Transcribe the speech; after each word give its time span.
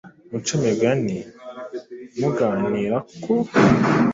muce 0.31 0.51
imigani 0.57 1.17
muganira 2.19 2.97
ku 3.21 3.33